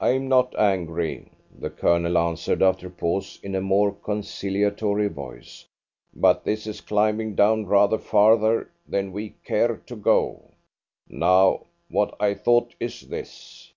"I'm 0.00 0.26
not 0.26 0.58
angry," 0.58 1.30
the 1.56 1.70
Colonel 1.70 2.18
answered 2.18 2.60
after 2.60 2.88
a 2.88 2.90
pause, 2.90 3.38
in 3.40 3.54
a 3.54 3.60
more 3.60 3.92
conciliatory 3.92 5.06
voice, 5.06 5.68
"but 6.12 6.42
this 6.42 6.66
is 6.66 6.80
climbing 6.80 7.36
down 7.36 7.66
rather 7.66 7.98
farther 7.98 8.72
than 8.88 9.12
we 9.12 9.36
care 9.44 9.76
to 9.76 9.94
go. 9.94 10.54
Now, 11.08 11.66
what 11.88 12.16
I 12.18 12.34
thought 12.34 12.74
is 12.80 13.02
this. 13.02 13.72